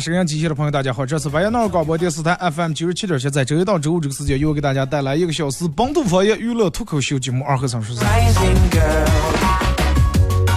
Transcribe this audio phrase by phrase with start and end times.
[0.00, 8.00] 沈阳机器的朋友，大家好，这次白夜闹广播电视台 FM 九十七点七，在周一到周五这个时间，又给大家带来一个小时本土方言娱乐脱口秀节目《二和尚说事》。
[8.04, 9.06] Rising girl.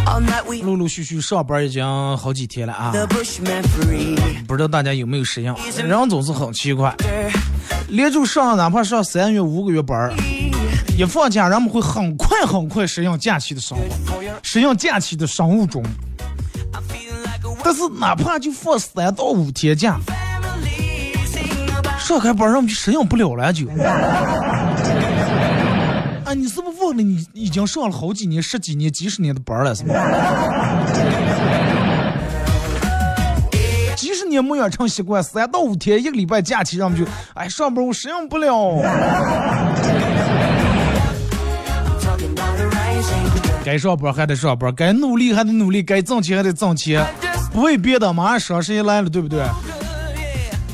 [0.06, 1.86] All night we 陆陆续续上班已经
[2.18, 2.94] 好几天了啊.
[4.48, 5.54] 不知道大家有没有适应？
[5.76, 6.96] 人总是很奇怪，
[7.90, 10.14] 连着上哪怕上三月五个月班儿，
[10.98, 13.84] 一放假人们会很快很快适应假期的生活，
[14.42, 15.84] 适应假期的生物钟。
[17.64, 19.98] 但是哪怕就放三到五天假，
[22.00, 23.68] 上开班儿人们就适应不了了就。
[26.26, 29.76] 啊，你是不是忘了你已经上了好几年、十几年、几十年的班了？
[29.76, 29.94] 是吧？
[33.96, 38.82] 几十年没养成习惯，三到五天一个礼拜假期，让我们就哎上班我适应不了。
[43.64, 47.06] 该上班还得上班，该努力还得努力，该挣钱还得挣钱，
[47.54, 49.46] 不为别的，马上双十一来了，对不对？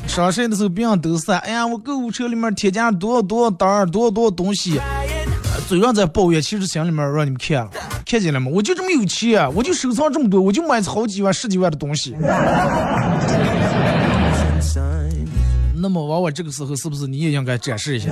[0.07, 4.79] 双十一的时候，别人都是哎呀，我购物车里面添加多少多少单，多少多少东西，
[5.67, 7.69] 嘴上在抱怨，其实心里面让你们看了，
[8.05, 8.49] 看见了吗？
[8.51, 12.15] 我就这么有钱，我就收藏这么多，我就买好几万、十几万的东西。
[15.81, 18.09] 那么往往这个时候，是不是你也应该展示一下？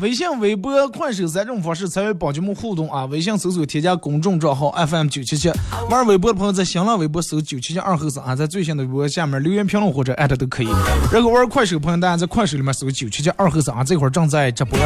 [0.00, 3.06] 微信、微博、快手三种方式参与帮节目互动啊！
[3.06, 5.50] 微信搜索添加公众账号 FM 九七七，
[5.88, 10.68] 玩微博的朋友在新浪微博搜九七七二后三啊，在最新的微博下面留言评论或者艾特都可以。
[11.10, 14.78] 然后玩快手的朋友，大家在快手里面搜九七七二后三啊，这会儿正在直播。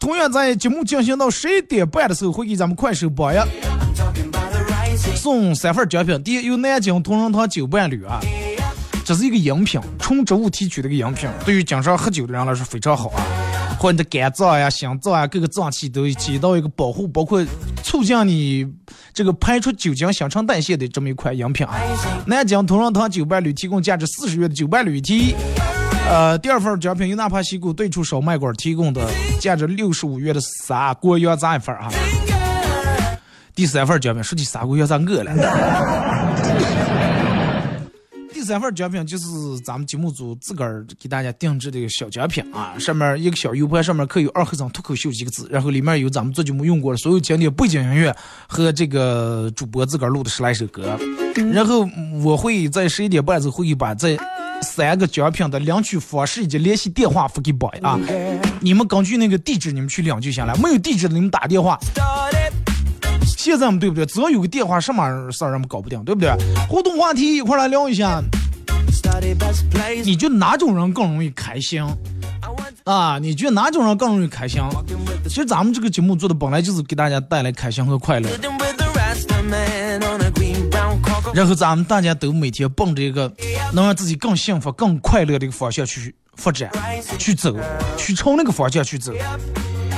[0.00, 3.46] 同样在节目进行到十一点半的时候，会给咱们快手榜呀
[5.16, 6.22] 送三份奖品。
[6.22, 8.20] 第一，有南京同仁堂酒伴侣啊，
[9.04, 13.22] 这是一个饮品，纯植物提取的一个饮品，对于经常喝酒的人来说非常好啊。
[13.92, 17.44] 你的肝脏呀、心脏呀各个脏器都起到一个保护，包括
[17.82, 18.66] 促进你
[19.12, 21.74] 这个排出酒精、新陈代谢的这么一款饮品啊。
[22.26, 25.34] 南京同仁堂酒伴侣提供价值四十元的酒伴侣提。
[26.08, 29.08] 呃，第二份奖品由纳帕西谷对出烧麦馆提供的
[29.40, 31.90] 价值六十五元的砂锅羊杂一份啊。
[33.54, 35.32] 第三份奖品，说起砂锅羊杂饿了。
[38.44, 39.24] 第三份奖品就是
[39.64, 48.14] 咱们节目组自个儿给大家定制的一个小奖品啊，上面一个小 U 盘，上面刻有“二和尚脱口秀”几个字，然后里面有咱们做节目用过的所有经典背景音乐
[48.46, 50.94] 和这个主播自个儿录的十来首歌，
[51.54, 51.88] 然后
[52.22, 54.14] 我会在十一点半之后会把这
[54.60, 57.98] 三个奖品的领取方式以及联系电话发给宝啊，
[58.60, 61.78] 你们根据那个地址你们去领就行了，没有地址的你们打电话。
[63.44, 64.06] 现在我们对不对？
[64.06, 66.34] 只要有个电话，什么事儿咱们搞不定，对不对？
[66.66, 68.22] 互动话题一块儿来聊一下，
[70.02, 71.82] 你觉得哪种人更容易开心
[72.84, 73.18] 啊？
[73.18, 74.62] 你觉得哪种人更容易开心？
[75.28, 78.30] 其实咱们这个节目做的本来就是给大家带来开心和快乐，
[81.34, 83.30] 然后咱们大家都每天奔着一个
[83.74, 86.70] 能让自己更幸福、更快乐的一个方向去发展、
[87.18, 87.54] 去走，
[87.98, 89.12] 去朝那个方向去走。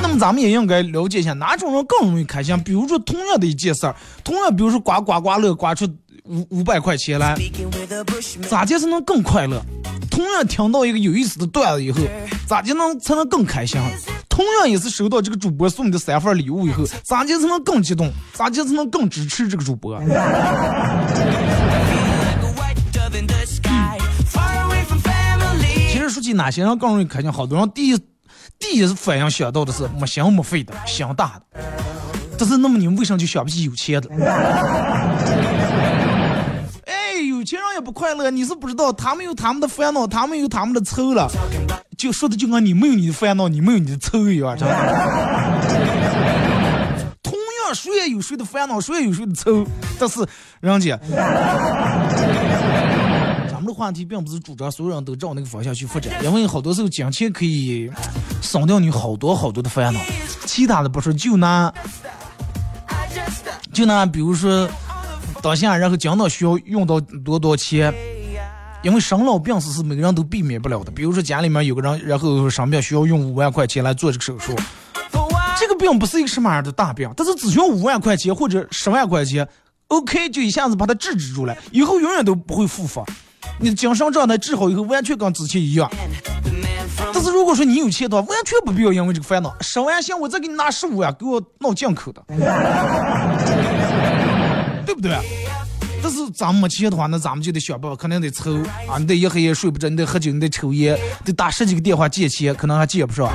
[0.00, 2.58] 那么咱们也应该了解一下哪种人更容易开心。
[2.62, 5.87] 比如说同样的一件事儿，同样比如说刮刮刮乐刮出
[6.25, 7.37] 五五百块钱来.
[8.48, 9.62] 咋就才能更快乐？
[10.10, 12.00] 同样听到一个有意思的段子以后，
[12.46, 13.81] 咋就能才能更开心？
[14.28, 18.10] 同样也是收到这个主播送的三份礼物以后，咋就才能更激动？
[18.32, 19.98] 咋就才能更支持这个主播.
[25.90, 27.98] 其实说起哪些人更容易开心，好多人第一
[28.58, 31.43] 第一反应想到的是没心没肺的、心大的。
[32.38, 34.08] 但是那么你们为啥就想不起有钱的？
[36.87, 41.29] 哎，有钱人也不快乐，你是不知道，他们有他们的烦恼，他们有他们的愁了。
[41.97, 44.75] 就说的就跟你没有你的烦恼，你没有你的愁一样，真的。
[47.23, 49.67] 同样，谁也有谁的烦恼，谁也有谁的愁，
[49.99, 50.26] 但是
[50.61, 50.99] 人家。
[53.67, 57.91] 的话题并不是主张所有人都照那个方向去发展，因为好多时候金钱可以
[58.41, 60.01] 省掉你好多好多的烦恼。
[60.45, 61.73] 其他的不说，就拿
[63.73, 64.69] 就拿，比如说
[65.43, 67.93] 当下，然后讲到需要用到多多钱，
[68.83, 70.91] 因为生老病死是每个人都避免不了的。
[70.91, 74.55] 比如说家里面有个人，然后生病需要用五万块钱来做这个手术，
[75.59, 79.47] 这个病不是一个什么样的大病，但是只需要五万块钱或者十万块钱
[79.89, 83.05] ，OK 就一下子把它制止住了，以后永远都不会复发。
[83.58, 85.90] 你的精神状态治好以后，完全跟之前一样。
[87.12, 89.54] 但是如果说你有钱的话，完全不必要因为这个烦恼。
[89.60, 92.22] 十万行，我再给你拿十五万，给我闹进口的，
[94.84, 95.16] 对不对？
[96.02, 98.54] 但是咱们没钱的话，那咱们就得想办法，肯定得抽
[98.88, 98.98] 啊！
[98.98, 103.28] 你得一黑夜睡不着，你得喝酒，你得抽烟，得打十几个电话借钱，可能还借不上。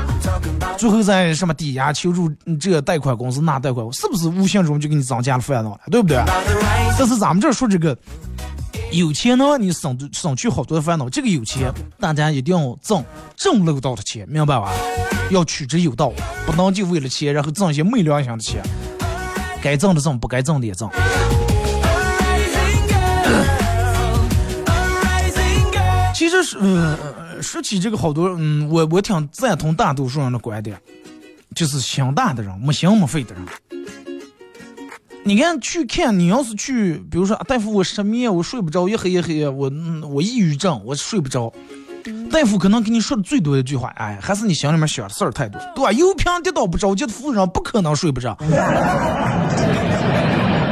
[0.77, 5.79] 最后再什么抵押、求助这贷款公司那贷款，是不是无形中就给你增加了烦恼了？
[5.91, 6.23] 对不对？
[6.97, 7.97] 但是咱们这说这个。
[8.91, 11.09] 有钱呢，你省省去好多的烦恼。
[11.09, 13.03] 这个有钱，大家一定要挣
[13.37, 14.69] 挣漏到的钱，明白吧？
[15.29, 16.11] 要取之有道，
[16.45, 18.61] 不能就为了钱，然后挣一些没良心的钱。
[19.61, 20.89] 该挣的挣，不该挣的也挣。
[26.13, 26.57] 其实是，
[27.41, 30.77] 说起这个，好多，嗯，我我挺赞同大多数人的观点，
[31.55, 33.45] 就是心大的人，没心没肺的人。
[35.23, 39.71] 你看，去看你要是去，比如说大夫，我失眠，我睡不着，一黑一黑，我
[40.09, 41.53] 我抑郁症，我睡不着。
[42.31, 45.91] 大夫可能跟你说的最多一句话，哎，还是你心里面想的事儿太多，对吧？
[45.91, 48.35] 有病跌倒不着急的妇人不可能睡不着，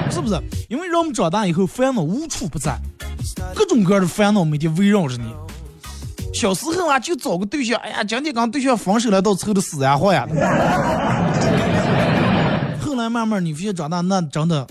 [0.09, 0.41] 是不是？
[0.67, 2.75] 因为人们长大以后烦恼无处不在，
[3.53, 5.31] 各种各样的烦恼每天围绕着你。
[6.33, 10.33] 小时候啊，就找个对象，哎呀，今天跟对象分手了，都愁的死呀活呀的。
[13.09, 14.67] 慢慢，你发现长大那真的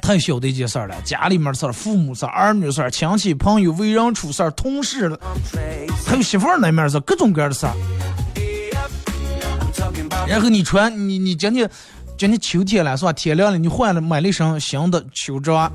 [0.00, 0.94] 太小的一件事了。
[1.04, 5.18] 家里面事儿、父母事儿、儿女事儿、亲戚朋友、为人处事儿、同事，
[6.06, 7.74] 还有媳妇儿那面事儿，各种各样的事儿。
[10.26, 11.68] 然后你穿你你今天
[12.16, 13.12] 今天秋天了是吧？
[13.12, 15.70] 天凉了，你换了买了一身新的秋装，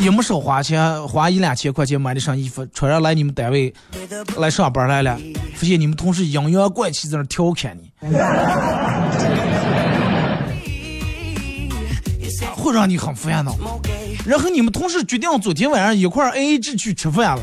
[0.00, 3.72] 也没少花钱，花一两千块钱买了身衣服，穿上来你们单位
[4.38, 5.16] 来上班来了，
[5.54, 7.90] 发现你们同事阴阳怪气在那调侃你。
[12.54, 13.54] 会让你很烦恼，
[14.24, 17.42] 然后你们同事决定昨天晚上一块 A A 制去吃饭了。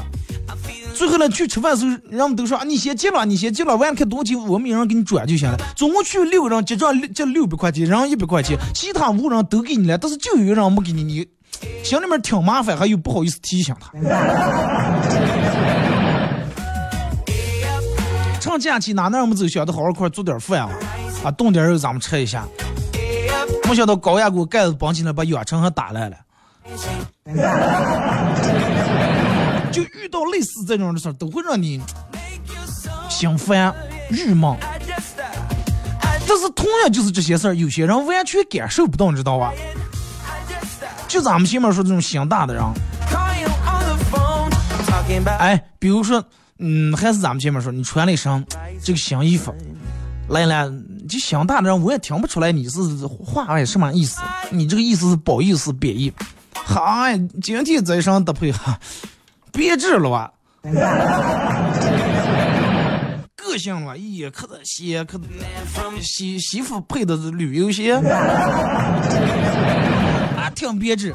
[0.96, 5.58] 最后呢，去吃饭的时候，人们都说啊，你先结了，你先结了，完了看多少钱，我们一人给你转就行了。
[5.75, 11.25] 总共去六个人结账，结六百块钱，然后一百块钱，其他五人都给你了，但是就有一个人没给你，你
[11.84, 13.92] 心里面挺麻烦，还有不好意思提醒他。
[18.42, 20.70] 趁假期哪能我们走，想着好好块做点饭啊，
[21.24, 22.44] 啊，冻点肉咱们吃一下。
[23.70, 26.18] 没想到高压锅盖子绑起来，把远程还打烂了。
[29.72, 31.80] 就遇到类似这种的事儿，都会让你
[33.10, 33.71] 心烦、
[34.10, 34.57] 郁闷。
[36.28, 39.54] 但是同样就是这些事儿，有些人完全感受不到，你知道吧？
[41.07, 42.64] 就咱们前面说这种心大的人，
[45.38, 46.24] 哎，比如说，
[46.63, 48.45] 嗯，还是咱们前面说，你穿了一身
[48.83, 49.51] 这个新衣服。
[50.30, 50.69] 来来，
[51.09, 54.21] 这想大的人我也听不出来你是话外什么意思。
[54.51, 56.13] 你这个意思是褒义是贬义？
[56.53, 58.80] 嗨，今天这身搭配哈，
[59.51, 60.31] 别致了吧？
[63.35, 65.19] 个性了，咦，可得鞋，可
[65.99, 67.94] 媳媳妇配的是旅游鞋，
[70.37, 71.13] 啊，挺别致。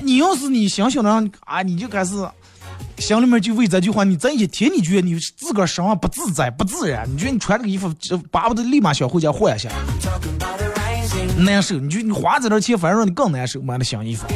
[0.00, 2.14] 你要是你想想的啊，你就开始。
[2.98, 7.92] 心里面就为这句话，你这一天你觉得你自个儿身上不自在、不自然，你觉得你穿这个衣服
[8.30, 9.70] 巴不得立马想回家换一下，
[11.38, 11.76] 难受。
[11.76, 13.62] 你就你花这点钱，反而让你更难受。
[13.62, 14.26] 买的新衣服，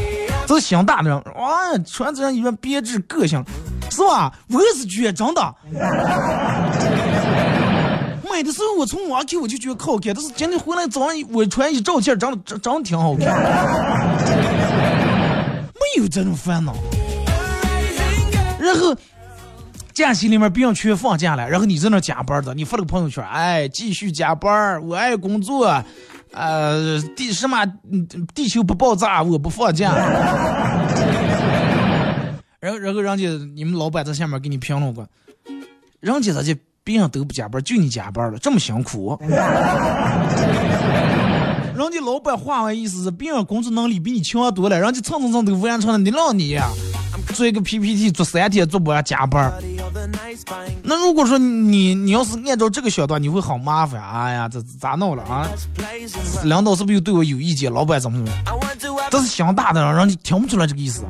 [0.46, 3.44] 这是心大的人哇，穿这样衣服别致个性，
[3.90, 4.32] 是吧？
[4.48, 5.54] 我也是觉得真的。
[8.30, 13.26] 买的时候我从网上看我就觉得可好看，但是今天回来早上我穿一照镜，长得长得挺好看，
[15.74, 16.74] 没有这种烦恼。
[18.62, 18.96] 然后
[19.92, 25.66] 假期里面别人全放假了，然后你在那加班的，你发了个朋友圈，哎，继续加班，我爱工作，
[26.32, 27.66] 呃，地什么
[28.32, 29.92] 地球不爆炸，我不放假。
[32.60, 35.04] 然后然后人家你们老板在下面给你评论过，
[35.98, 36.54] 人家咋就
[36.84, 39.18] 别人都不加班，就你加班了，这么辛苦。
[41.74, 46.68] 人家老板话完意思是，别人工作能力比你强多了，人家蹭蹭蹭都完成了，你让你呀
[47.34, 49.52] 做一个 PPT 做三天做不完加班。
[50.82, 54.02] 那如果说你你要是按照这个小段，你会好麻烦。
[54.02, 55.46] 哎呀，这咋弄了啊？
[56.44, 57.72] 领导是不是又对我有意见？
[57.72, 58.32] 老板怎么怎么？
[59.10, 61.04] 这是想大的，让你听不出来这个意思。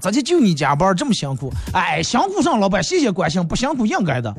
[0.00, 1.52] 咋就就你加班这么辛苦？
[1.72, 4.34] 哎，辛苦上老板，谢谢关心，不辛苦应该的。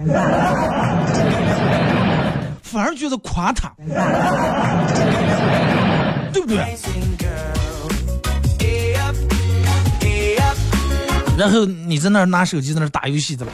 [2.61, 3.71] 反而觉得夸他，
[6.31, 6.75] 对不对？
[11.37, 13.51] 然后你在那儿拿手机在那儿打游戏的了，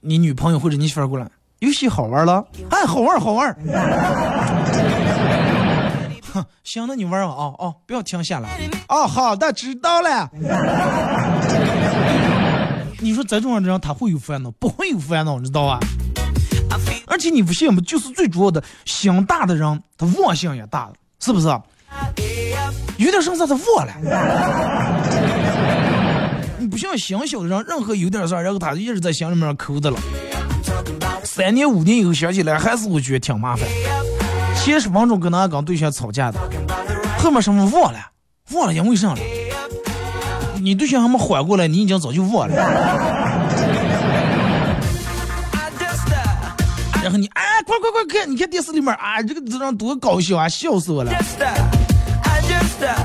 [0.00, 1.26] 你女朋友或者你媳妇过来，
[1.60, 2.44] 游戏好玩了？
[2.70, 3.54] 哎，好玩好玩。
[6.32, 7.32] 哼，行，那你玩吧。
[7.32, 8.50] 哦哦，不要停下来。
[8.88, 10.30] 哦，好的，知道了。
[13.00, 14.50] 你说这种人他会有烦恼？
[14.52, 15.80] 不会有烦恼，你知道吧？
[17.06, 17.80] 而且你不信吗？
[17.86, 21.46] 就是最主要的，心大的人他妄想也大，是不是？
[22.98, 23.92] 有点啥他忘了。
[26.80, 29.98] 像心小的人，任何有点事儿，然后他一直在心里面抠的了。
[31.22, 33.68] 三年五年以后想起来，还是我觉得挺麻烦。
[34.56, 36.40] 前十分钟跟那跟对象吵架的，
[37.18, 37.98] 后面什么忘了，
[38.52, 39.18] 忘了因为啥了？
[40.62, 42.54] 你对象还没缓过来，你已经早就忘了。
[47.02, 51.12] 然后你啊，快快快看，你看电视里面啊，这个这人多搞笑啊，笑死我了。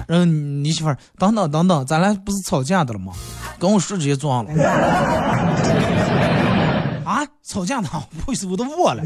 [0.08, 3.12] 然后你媳妇儿，等等等等，咱俩不是吵架的了吗？
[3.60, 4.52] 跟我说直接装了。
[7.06, 7.90] 啊，吵架呢？
[8.18, 9.04] 不好意思，我都忘了。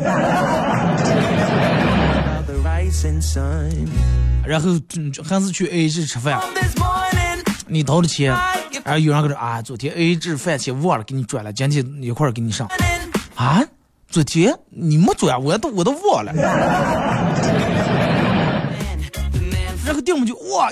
[4.46, 4.70] 然后
[5.24, 6.40] 还是去 A 制吃饭，
[7.68, 8.34] 你掏的钱，
[8.84, 12.68] 然后有人搁这啊，昨天 A 制饭钱忘了给你转了，今天一块儿给你上。
[13.36, 13.62] 啊？
[14.10, 16.34] 昨天你没转，我都我都忘了。
[19.86, 20.72] 然后定不就哇，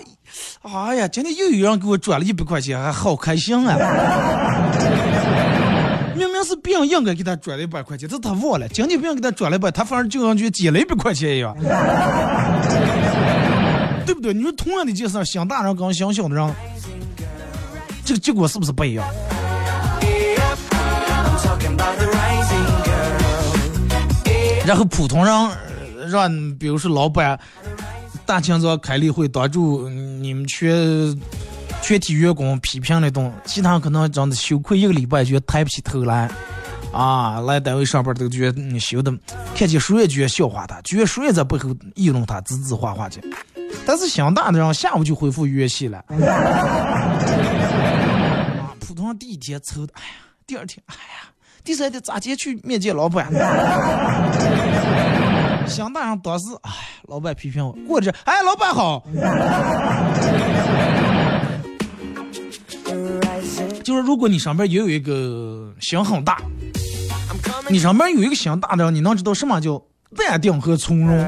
[0.62, 3.78] 哎呀，今天又有人给我转了一百块钱，还好开心啊！
[6.16, 8.68] 明明是别人应该给他转了一百块钱，这他忘了。
[8.70, 11.56] 今天别人给他转了一百，他反而就像去捡了一百块钱一样，
[14.06, 14.34] 对不对？
[14.34, 16.54] 你说同样的件事，想大人跟想小的人，
[18.04, 19.06] 这个结果是不是不一样？
[24.66, 25.50] 然后普通人
[26.10, 27.40] 让，比如说老板
[28.28, 30.70] 大清早开例会，当住你们全
[31.82, 36.30] 全体员工批评那种，其他可能真的羞愧一个礼拜，就抬不起头来
[36.92, 37.40] 啊！
[37.40, 39.12] 来单位上班都觉得羞的，
[39.56, 43.24] 看见谁也觉得笑话他，觉得谁也在背后议论他，指指画画去。
[43.86, 46.00] 但是想大的人下午就恢复元气了。
[46.00, 47.16] 啊，
[48.82, 50.10] 普通第一天抽的，哎呀，
[50.46, 51.32] 第二天，哎呀。
[51.64, 53.28] 第三天咋接去面见老板？
[55.68, 56.72] 想大上当时，哎，
[57.08, 59.04] 老板批评我，过这，哎，老板好。
[63.84, 66.42] 就是如果你上边也有一个心很大，
[67.70, 69.82] 你上边有一个心大的，你能知道什么叫
[70.16, 71.28] 淡定和从容？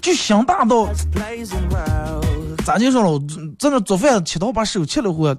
[0.00, 0.88] 就心大到
[2.64, 3.20] 咋就说了？
[3.58, 5.36] 在那做饭切刀把手切了火。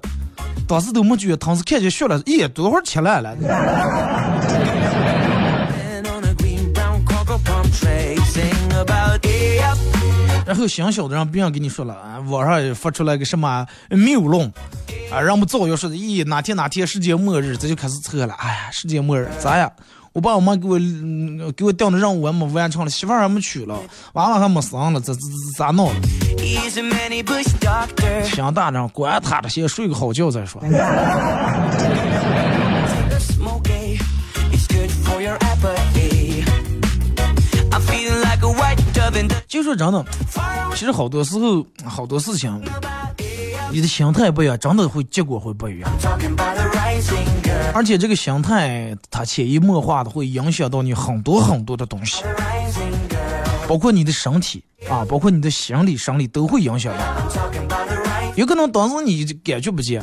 [0.66, 3.34] 当时都没觉得汤是看见血了，咦，多会儿切来了？
[10.50, 14.52] 然后想小的让别人跟你说了啊，网上也发出来个什么谬论
[15.08, 18.34] 啊，让我们造谣说的，咦，哪天哪天世界末日，这就开始测了。
[18.34, 19.70] 哎呀，世界末日咋呀？
[20.12, 20.76] 我爸我妈给我
[21.52, 23.78] 给我定的任务还没完成了，媳妇还没娶了，
[24.14, 25.92] 娃娃还没生了，这这这咋弄？
[28.24, 30.60] 想大人管他的，先睡个好觉再说。
[39.48, 40.04] 就说真的，
[40.74, 42.62] 其实好多时候好多事情，
[43.72, 45.90] 你的心态不一样，真的会结果会不一样。
[47.74, 52.22] 而且这个心态，它潜移默化的会影响到你很多很多的东西，
[53.68, 57.04] 包括你的身体啊，包括你的心理、生理都会影响到。
[58.36, 60.02] 有可能当时你感觉不见，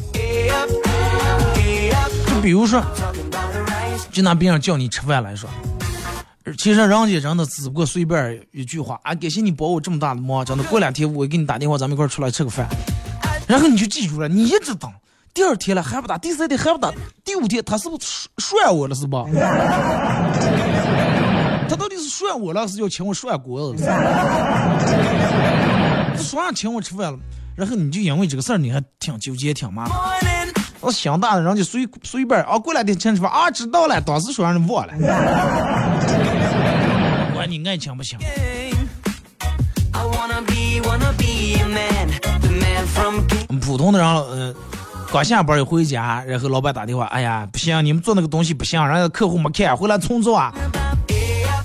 [2.27, 2.83] 就比如说，
[4.11, 5.49] 就拿别人叫你吃饭来说，
[6.55, 12.65] 其实人家真的只不过随便一句话啊，感谢你帮我这么大的忙，真的过两天我给你打电话，咱们一块出来吃个饭，
[13.47, 14.91] 然后你就记住了，你一直等。
[15.33, 16.91] 第二天了还不打，第三天还不打，
[17.23, 19.23] 第五天他是不是涮我了是吧？
[21.69, 23.85] 他到底是涮我了，是要请我涮锅子？
[23.85, 23.93] 他
[26.17, 27.19] 说让请我吃饭了，
[27.55, 29.95] 然后你就因为这个事儿，你还挺纠结，挺麻烦。
[30.79, 34.93] 我想大的人就随随便啊，过两天请吃饭啊，知道了，当时说让人忘了。
[37.47, 38.19] 管你爱请不请。
[39.93, 42.09] I wanna be, wanna be a man,
[42.41, 43.59] the man from King.
[43.61, 44.53] 普通的人，呃，
[45.11, 50.53] 刚下班一回家，然后老板打电话，哎呀，不行，你们做那个东西不行，人家客户没看，回来重做啊，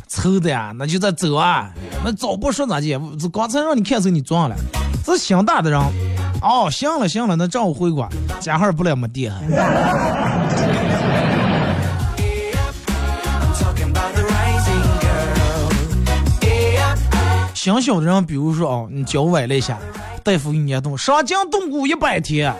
[0.08, 1.68] 臭的呀，那就再走啊，
[2.04, 2.96] 那早不说咋地，
[3.32, 4.54] 刚才让你看时候你撞了，
[5.04, 5.80] 这心大的人，
[6.40, 8.08] 哦，行了行了，那账我回过，
[8.40, 9.32] 加号不了没电。
[17.62, 17.64] Yeah.
[17.64, 19.78] 想小的人，比如说哦，你脚崴了一下，
[20.25, 22.52] 大夫给你动，伤筋动骨一百天，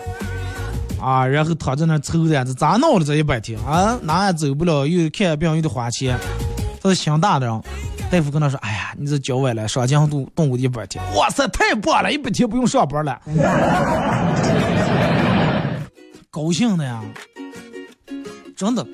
[1.01, 6.17] 啊，然后躺在那抽的，这咋闹的这一百天啊，哪也走不了，又看病又得花钱，
[6.81, 7.61] 这是心大的人。
[8.09, 13.19] 大夫跟他说：“哎呀，你这脚崴了，伤筋动动骨一百天。”哇塞，太棒了，一百天不用上班了，
[16.31, 17.01] 高兴的呀，
[18.55, 18.87] 真的，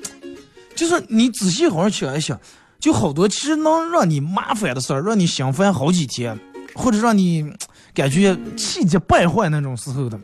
[0.74, 2.36] 就是你仔细好好想一想，
[2.80, 6.38] 就好多其实能让你麻烦的事儿，让你心烦好几天，
[6.74, 7.52] 或者让你
[7.92, 10.18] 感觉气急败坏那种时候的，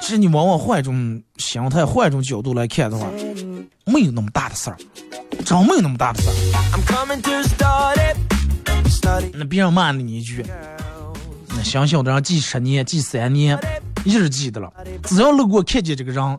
[0.00, 3.06] 其实你往往换一种心态，换一种角度来看的话，
[3.84, 4.76] 没有那么大的事儿，
[5.44, 6.34] 真没有那么大的事儿。
[9.34, 10.44] 那别人骂你一句，
[11.48, 13.58] 那想想的人记十年、记三年，
[14.04, 14.72] 一直记得了。
[15.04, 16.38] 只要路过看见这个人，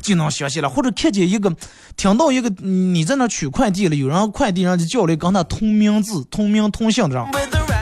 [0.00, 1.54] 就能学习了，或者看见一个，
[1.96, 7.24] 听到一个你在那取快递了，有人快递上就叫了跟他同名字、同名同姓的人，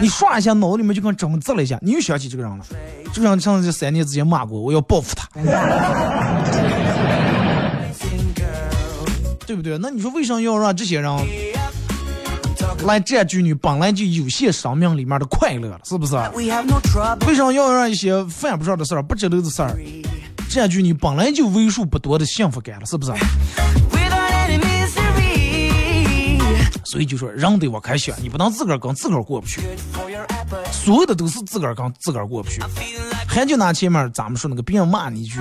[0.00, 2.64] 你刷一下脑子里面就跟真字了一下，你又想起这个人了。
[3.12, 5.28] 这个人上次这三年之前骂过，我要报复他，
[9.46, 9.78] 对不对？
[9.78, 11.10] 那你说为什么要让这些人
[12.84, 15.80] 来占据你本来就有限生命里面的快乐了？
[15.84, 16.14] 是不是？
[16.34, 16.46] 为
[17.34, 19.78] 什么要让一些犯不上的事儿、不值得的事儿
[20.56, 22.86] 占据你本来就为数不多的幸福感了？
[22.86, 23.12] 是不是.
[26.82, 29.60] 所以就说人得往开想，你不能自个儿跟自个儿过不去.
[30.72, 32.62] 所有的都是自个儿跟自个儿过不去。
[33.28, 35.40] 还就拿前面咱们说那个别人骂你一句，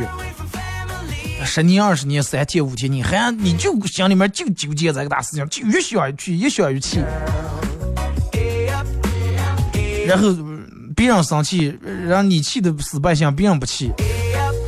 [1.45, 6.99] 十年二十年三天五天，你还你就心里面就纠结这个大事情，就越想越气，越想越气，
[10.05, 10.59] 然后呃
[10.93, 11.73] 别人生气，
[12.05, 13.93] 让你气的死败相，别人不气，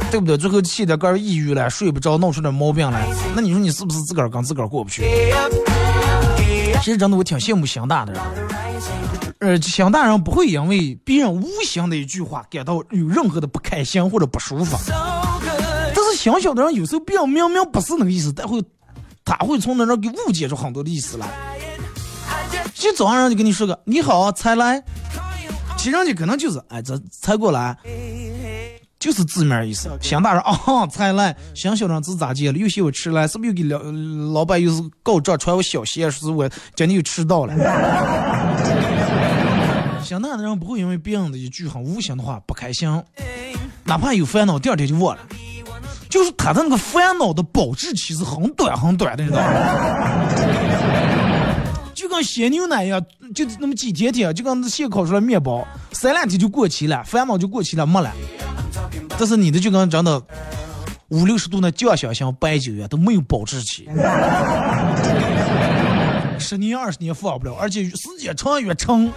[0.10, 0.38] 对不对？
[0.38, 5.04] 最后气的个儿抑郁了，睡不着，闹出点毛病来，那你说你是不是自个儿跟自个儿过不去？
[6.82, 8.22] 其实真的我挺羡慕乡大的人，
[9.40, 14.78] 呃，乡大人不会因为别人无形的一句话感到有任何的不开心或者不舒服。
[14.90, 18.64] 但是乡小的人有时候别人明明不是那个意思，但会
[19.26, 21.28] 他会从那儿给误解出很多的意思来。
[22.30, 24.82] I just 其实早上人就跟你说个你好，才来，
[25.78, 27.76] 其实人家可能就是哎这才过来，
[29.00, 29.90] 就是字面意思。
[30.02, 32.58] 想大人啊才来，想小人是咋接了？
[32.58, 33.80] 又嫌我迟来，是不是又给老
[34.34, 37.54] 老板又是告状传我小鞋，说是我今天又迟到了。
[40.04, 42.90] 想大的人不会因为别人的一句很无形的话不开心，
[43.84, 45.22] 哪怕有烦恼，第二天就忘了。
[46.10, 49.50] 就是他的那个烦恼的保质期是很短很短的，你知道吗？
[51.94, 53.04] 就跟鲜牛奶一样，
[53.36, 58.10] 就那么几天天，就跟现烤出来面包，三两天就过期了，烦恼就过期了，没了。
[59.20, 60.22] 但是你的就跟真的
[61.10, 63.88] 五六十度那酱香型白酒一样，都没有保质期，
[66.40, 69.12] 十年二十年放不了，而且时间长越长。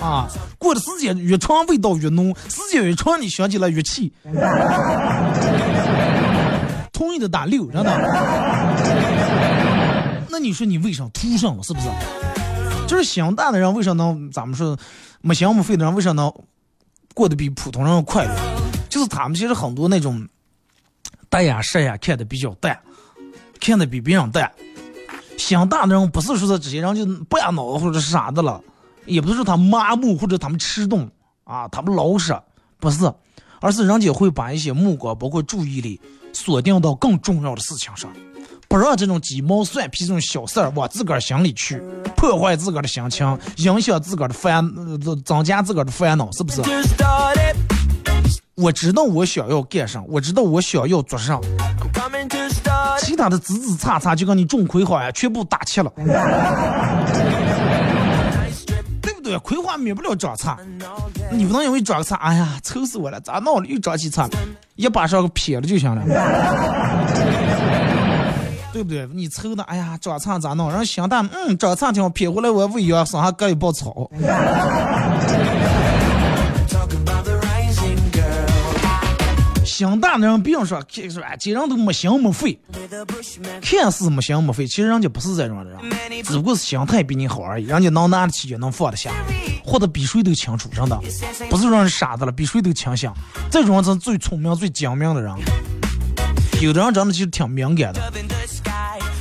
[0.00, 0.26] 啊，
[0.58, 4.12] 过的时间越长，味道越浓；时间越长，你想起来越气。
[6.92, 7.90] 同意的打六，真的。
[10.28, 11.62] 那你说你为啥图上了？
[11.62, 11.86] 是不是？
[12.88, 14.76] 就是心大的人为啥能咱们说
[15.22, 16.32] 没心没肺的人为啥能
[17.14, 18.34] 过得比普通人快乐？
[18.94, 20.24] 就是他们其实很多那种
[21.28, 22.78] 淡呀事呀看得比较淡，
[23.58, 24.48] 看得比别人淡。
[25.36, 28.62] 心大的人不是说是这些人就不压脑子或者是啥的了，
[29.04, 31.10] 也不是说他麻木或者他们迟钝
[31.42, 32.40] 啊，他们老实，
[32.78, 33.12] 不是，
[33.58, 36.00] 而是人家会把一些目光包括注意力
[36.32, 38.08] 锁定到更重要的事情上，
[38.68, 41.82] 不让这种鸡毛蒜皮这种小事儿往自个儿心里去，
[42.14, 46.62] 破坏自个儿的心情，影响自个儿的烦，呃增加自个儿的烦恼，是不是？
[48.56, 51.40] 我知道我想要干啥，我知道我想要做啥，
[53.00, 55.90] 其他的枝枝杈杈就跟你种葵花呀，全部打齐了，
[59.02, 59.36] 对不对？
[59.38, 60.56] 葵花免不了长杈，
[61.32, 64.30] 你不能因为长个杈，哎呀，愁死我了，咋闹了又长起杈，
[64.76, 66.02] 一把上给撇了就行了。
[68.72, 69.08] 对不对？
[69.12, 70.68] 你愁的，哎呀，长杈咋弄？
[70.68, 74.08] 然后想大，嗯，长杈挺好，撇回来我喂羊，上下割一包草。
[79.74, 80.86] 心大的人，别人说说
[81.36, 82.56] 这人都没心没肺，
[83.60, 85.76] 看似没心没肺，其实人家不是这种人，
[86.22, 87.64] 只不过是心态比你好而已。
[87.64, 89.10] 人家能拿得起，也能放得下，
[89.64, 90.96] 活得比谁都清楚，真的，
[91.50, 93.12] 不是说人傻子了，比谁都清醒。
[93.50, 95.34] 这种人是最聪明、最精明的人。
[96.62, 98.12] 有的人真的其实挺敏感的，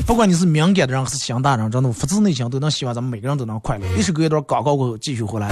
[0.06, 3.88] 不管你是敏感的人还是心大人，真的发自内心都能希望咱们每个人都能快乐。
[3.98, 5.50] 一首歌一段广告过后继续回来，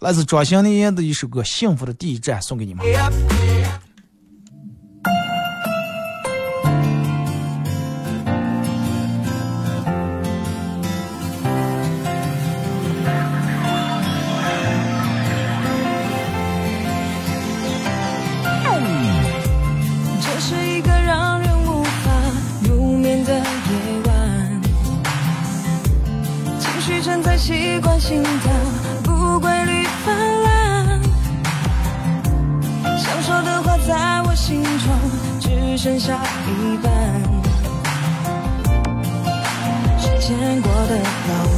[0.00, 2.86] 来自庄心妍的一首歌《幸福的第一站》送给你们。
[27.98, 28.52] 心跳
[29.02, 31.02] 不规律泛滥，
[32.96, 34.88] 想说的话在我心中
[35.40, 36.90] 只剩下一半，
[39.98, 40.96] 时间过得
[41.28, 41.57] 老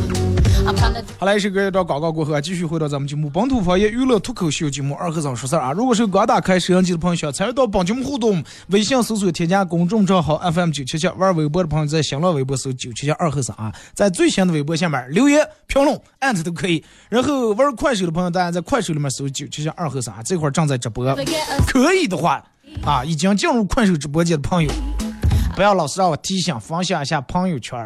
[1.17, 5.71] 好来，一首歌一段广告过后啊，继续回到咱们节目《本土方言娱乐脱口秀》节目二和尚说事儿啊。
[5.71, 16.83] 如果是刚打开摄像机的朋友，想参与到本节目互动，微信搜索添加公众账号 FM 九七七，玩微博的朋友在新浪微博搜九七七二和尚啊，在最新的微博下面留言评论艾特都可以。
[17.09, 21.03] 然后玩快手的朋友，大家在快手里面搜九七七二和尚啊，这块正在直播，
[21.67, 22.43] 可以的话
[22.85, 24.71] 啊，已经进入快手直播间的朋友。
[25.55, 27.77] 不要老是让我提醒分享一下朋友圈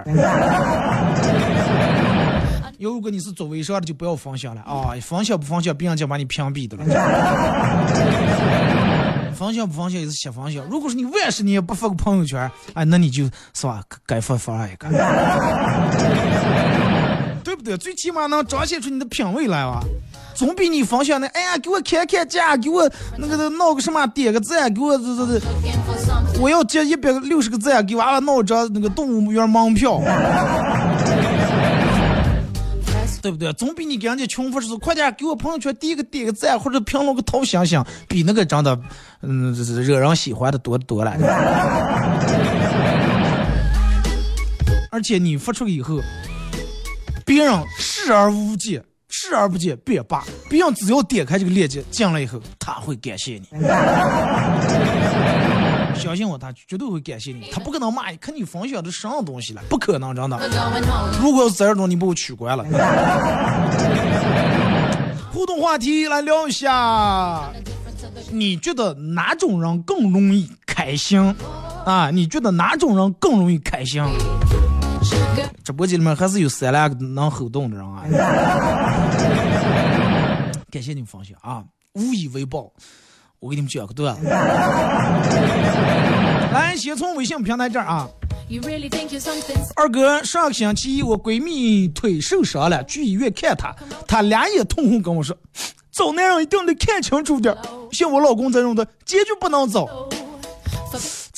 [2.79, 2.89] 要。
[2.89, 4.95] 如果你是做微商的，就不要分享了啊！
[5.01, 6.85] 分享不分享，别人就把你屏蔽的了。
[9.35, 10.63] 分享不分享也是瞎分享。
[10.69, 14.87] 如果是你万事你也不发个朋友圈，哎，那你就是吧，该发发一个，
[17.43, 17.77] 对不对？
[17.77, 19.81] 最起码能彰显出你的品味来啊！
[20.33, 25.41] 总比你分享的，哎呀，给我看看价，给我那个闹个什么，点个赞，给我这这这，
[26.39, 29.99] 我要接一百六十个赞，给娃娃闹张那个动物园门票。
[33.25, 33.51] 对不对？
[33.53, 38.79] 总比你给人家穷富是快点给我朋友圈第一个点个赞或者评论个头想想，比那个长得
[39.23, 41.11] 嗯惹人喜欢的多多了。
[44.91, 45.99] 而且你发出以后，
[47.25, 50.23] 别人视而不见，视而不见便罢。
[50.47, 53.47] 别人只要点开这个链接进来以后，他会感谢你。
[55.97, 57.49] 相信我，他绝对会感谢你。
[57.51, 60.37] 他不可能骂你，看你分享的什么东西了，不可能真的。
[61.21, 62.65] 如果要是这样你把我取关了。
[65.31, 67.49] 互动话题来聊一下，
[68.31, 71.19] 你觉得哪种人更容易开心
[71.85, 72.09] 啊？
[72.11, 74.03] 你觉得哪种人更容易开心？
[75.63, 78.03] 直播间里面还是有三两个能互动的人啊！
[80.71, 82.71] 感谢你分享啊，无以为报。
[83.45, 84.25] 我给你们讲个段子，
[86.51, 88.09] 来，先从微信平台这儿啊。
[89.75, 93.71] 二哥，上个星期我闺蜜腿受伤了，去医院看她，
[94.07, 95.37] 她两眼通红跟我说
[95.93, 97.55] ：“找男人一定得看清楚点，
[97.91, 99.87] 像我老公这种的，坚决不能找。”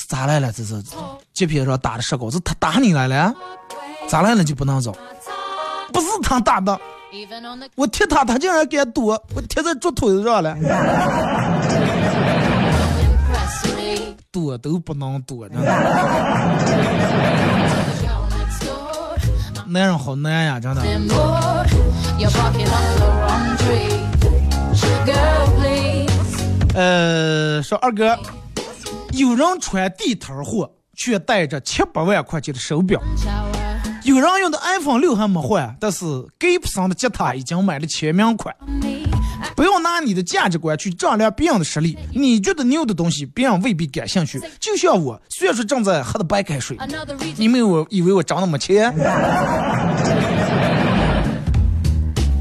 [0.07, 0.49] 咋来了？
[0.53, 0.81] 这是
[1.33, 3.33] 截屏上打的石膏，是他打你来了？
[4.07, 4.93] 咋来了就不能找？
[5.91, 6.79] 不是他打的，
[7.75, 10.55] 我踢他，他竟然敢躲，我踢在桌腿子上了。
[14.37, 15.65] 躲都不能躲，真的。
[19.65, 20.83] 男人好难呀，真的。
[26.75, 28.15] 呃，说二哥，
[29.13, 32.99] 有人穿地摊货，却带着七百万块钱的手表；
[34.07, 36.05] 有人用的 iPhone 六还没换，但是
[36.39, 38.55] Gibson 上的吉他已经买了签名款。
[39.53, 41.97] 不要拿你的价值观去丈量别人的实力。
[42.13, 44.41] 你觉得牛的东西，别人未必感兴趣。
[44.61, 46.77] 就像我，虽然说正在喝的白开水，
[47.35, 48.95] 你们我以为我长那么钱？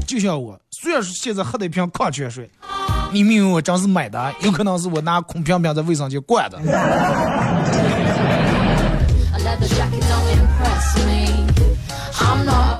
[0.07, 2.49] 就像我，虽然说现在喝的一瓶矿泉水，
[3.11, 4.33] 你们以为我真是买的？
[4.39, 6.57] 有可能是我拿空瓶瓶在卫生间灌的。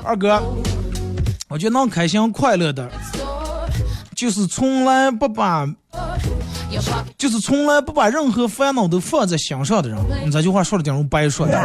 [0.08, 0.42] 二哥，
[1.48, 2.90] 我觉得能开心快乐的。
[4.16, 5.68] 就是从来不把，
[7.18, 9.98] 就是从来不把任何烦恼都放在心上的人。
[10.24, 11.58] 你这句话说的挺白说的。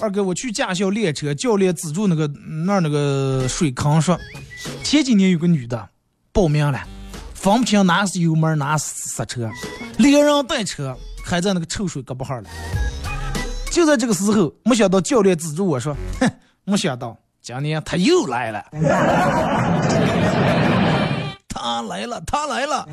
[0.00, 2.26] 二哥，我去驾校练车，教练资助那个
[2.64, 4.18] 那儿那个水坑说，
[4.82, 5.86] 前几年有个女的
[6.32, 6.80] 报名了，
[7.34, 9.50] 分不清哪是油门哪是刹车，
[9.98, 12.48] 连人带车还在那个臭水胳膊上了。
[13.74, 16.30] 就在这个时候，没想到教练资助我说，哼，
[16.62, 17.16] 没想到。
[17.42, 18.64] 今年他又来了，
[21.48, 22.86] 他来了，他来了。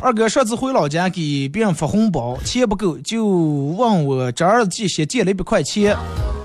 [0.00, 5.94] 二哥上次回老家给别人发红包，钱不够，就问我这儿借先借了一百块钱，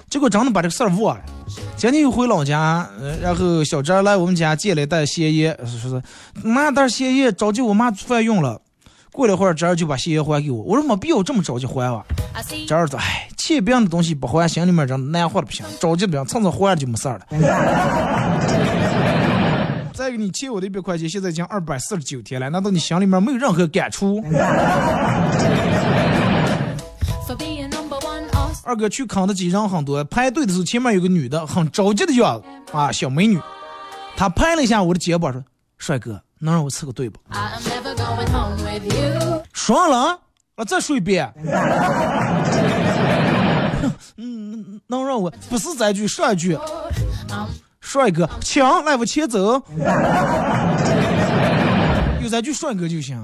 [0.09, 1.23] 结果真的把这个事儿忘了。
[1.77, 2.89] 今天又回老家，
[3.21, 6.01] 然后小侄儿来我们家借了一袋咸盐，说是
[6.43, 8.59] 那袋咸盐着急我妈做饭用了。
[9.11, 10.63] 过了会儿，侄儿就把咸盐还给我。
[10.63, 12.03] 我说没必要这么着急还吧。
[12.67, 15.63] 侄儿说：“哎，欠别人的东西不还，心里面真难活的不行。
[15.79, 17.19] 着急不行，蹭蹭还就没事了。”
[19.93, 24.19] 再给你欠我的一百块钱，现在已经二百四十九天了，难道你心里面没有任何感触？
[28.67, 32.45] 二哥去肯德基人很多，排队的时候前面有个女的很着急的样子
[32.77, 33.39] 啊，小美女。
[34.17, 35.41] 她拍了一下我的肩膀说
[35.79, 36.21] ：“帅哥。
[36.39, 37.17] ”能让我吃个队不？
[39.53, 40.19] 说了，
[40.57, 41.33] 我再说一遍。
[44.17, 46.59] 嗯，能让我不是这句，上一句。
[47.79, 49.63] 帅哥，请来我前走。
[52.21, 53.17] 有这句帅哥就行。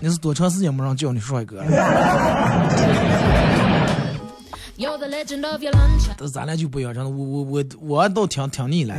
[0.00, 1.66] 你是多长时间没让叫你帅哥了？
[6.18, 8.94] 但是咱俩就不一样，真的，我我我我倒挺挺腻了。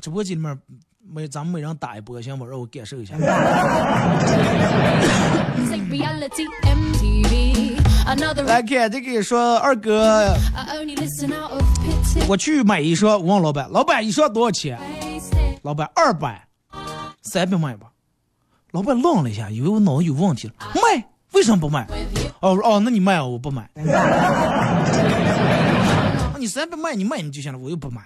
[0.00, 0.58] 直播间里面
[1.08, 2.44] 每咱们每人打一波，行不？
[2.44, 3.16] 让我感受一下。
[8.44, 10.34] 来看这个说二哥.
[12.28, 14.78] 我去买一双，我问老板，老板一双多少钱？
[15.62, 16.44] 老板二百，
[17.22, 17.86] 三百卖吧。
[18.72, 21.04] 老板愣了一下，以为我脑子有问题了，卖？
[21.32, 21.86] 为什么不卖？
[22.40, 23.68] 哦哦，那你卖啊，我不买。
[23.74, 23.82] 那
[26.38, 28.02] 你三百卖，你卖你就行了，我又不买。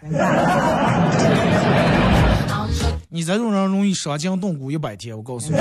[3.09, 5.59] 你这种人容易伤筋动骨一百天，我告诉你。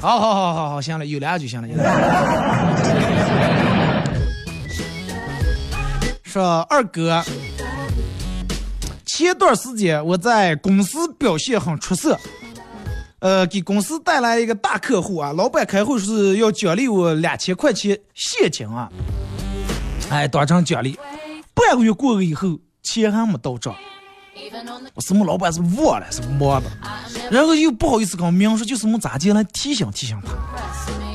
[0.00, 1.68] 好好好好好，行了，有俩就行了。
[1.68, 1.74] 有
[6.24, 7.22] 说二哥，
[9.06, 12.18] 前段时间我在公司表现很出色，
[13.22, 18.90] 呃，给公司带来一个大客户啊，老板开会是要奖励我两千块钱现金啊，
[20.10, 20.98] 哎，当成奖励。
[21.54, 23.72] 半个月过去以后，钱还没到账，
[24.94, 26.70] 我什么老板是忘了是忘的，
[27.30, 30.32] 然后又不好意思跟我明说，就是我们咋进来提醒提醒他。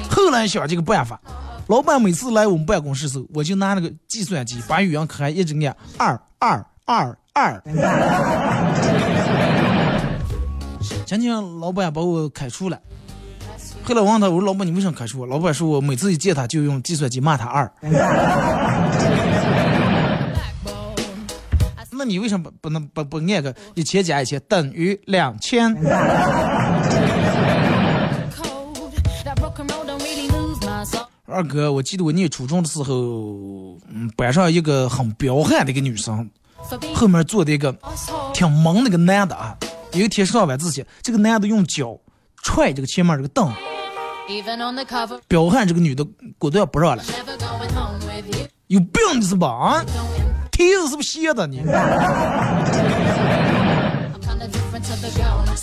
[0.10, 1.20] 后来想这个办法，
[1.68, 7.62] 老板每次来我们办公室时候，我就拿那个计算机把语音开，一直按二二二二。
[11.08, 12.78] 今天老板把我开除了，
[13.82, 15.26] 后来我问他，我说老板你为什么开除我？
[15.26, 17.72] 老板说我每次一见他就用计算机骂他二。
[21.92, 25.74] 那你为什么不能不不按个一千加一千等于两千？
[31.26, 36.30] 二哥，我记得我念初中的时候，嗯，班上一个很彪悍的一个女生，
[36.94, 37.74] 后面坐的一个
[38.34, 39.58] 挺萌的一个男的啊。
[39.94, 41.98] 有一天上晚自习，这个男的用脚
[42.44, 43.52] 踹这个前面这个凳.
[45.28, 46.06] 彪悍这个女的
[46.38, 47.04] 果断不让了.
[48.68, 49.48] 有病你是吧？
[49.48, 49.86] 啊.
[50.52, 51.64] 蹄子是不是斜的你是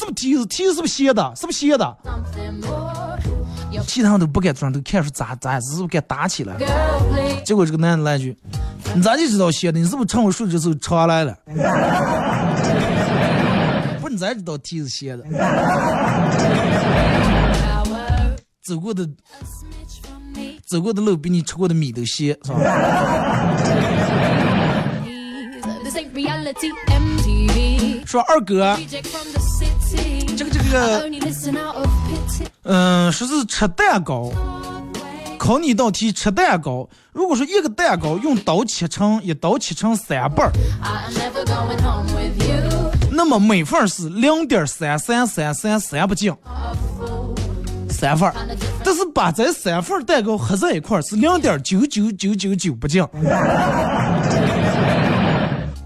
[0.00, 0.46] 不是蹄子？
[0.46, 1.32] 梯子是不是斜的？
[1.36, 1.96] 是不是斜的
[3.86, 6.66] 其他人都不敢装，都看出咋咋是不是该打起来了。
[7.44, 8.34] 结果这个男的来一句
[8.94, 9.78] ：“你咋就知道斜的？
[9.78, 11.36] 你是不是趁我睡着的时候传来了？”
[14.16, 15.24] 咱这道题是写的，
[18.62, 19.08] 走过的
[20.66, 22.58] 走过的路比你吃过的米都稀，是吧？
[28.06, 28.78] 说二哥，
[30.36, 31.08] 这个这个，
[32.62, 34.30] 嗯，说是吃蛋糕，
[35.38, 40.52] 考你一道题，吃蛋糕，如果说一个蛋糕用刀切成一刀切成三半儿。
[43.16, 47.32] 那么每份是零点三三三三三不净，A fool.
[47.88, 48.34] 三份儿。
[48.82, 53.06] 但是把这三份蛋糕合在一块是零点九九九九九不净。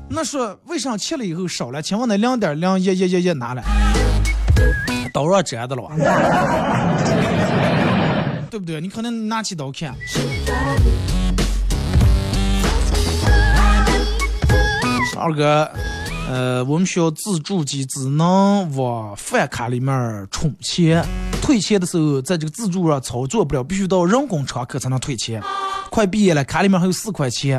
[0.08, 1.82] 那说为啥切了以后少了？
[1.82, 3.62] 请问那零点零一一一一哪来？
[5.12, 5.90] 刀上粘的了吧？
[8.50, 8.80] 对不对？
[8.80, 9.94] 你可能拿起刀看。
[15.18, 15.70] 二哥，
[16.28, 21.02] 呃，我们需要自助机只能往饭卡里面充钱，
[21.40, 25.42] 退钱的时候在这个自助上操作不了，必须到人工窗口才能退钱。
[25.88, 27.58] 快毕业了，卡里面还有四块钱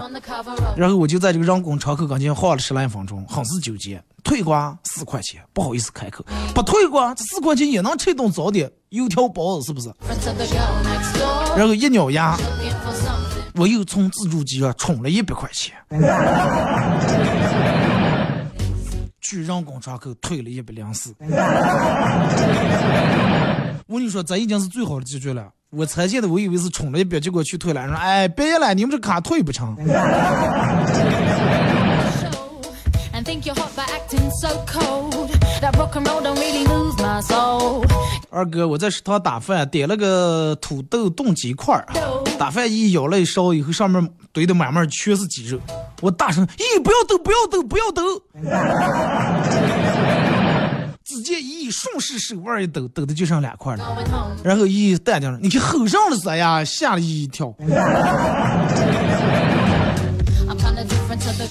[0.77, 3.99] 然后我就在这个人工窗口跟前晃了十来分钟，很是纠结。
[4.23, 9.91] 退瓜四块钱，不好意思开口；不退瓜，这四块钱也能吃顿早点，油条包子是不是.
[11.58, 12.38] 然后一咬牙.
[13.55, 15.73] 我又从自助机上充了一百块钱，
[19.30, 21.13] 去人工窗口退了一百零四。
[23.86, 25.48] 我跟你说，这已经是最好的解决了。
[25.70, 29.78] 我才见的，我以为是充了一百，结果去退了，说哎别了，你们这卡退不成。
[33.13, 35.30] And think you're hot by acting so cold.
[35.62, 37.86] That rock and roll don't really lose my soul.
[38.32, 41.86] 二哥，我在食堂打饭，点了个土豆炖鸡块儿，
[42.39, 45.60] 打饭一舀了一勺以后，上面堆的满满全是鸡肉。
[46.01, 48.21] 我大声：“咦，不要抖，不要抖，不要抖！”
[51.04, 53.97] 只见一顺势手腕一抖，抖的就剩两块了。
[54.43, 56.63] 然后一淡定了，你看吼上了啥呀？
[56.63, 57.54] 吓了一跳。